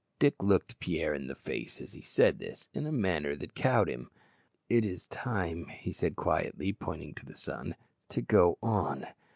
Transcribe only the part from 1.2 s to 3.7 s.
the face, as he said this, in a manner that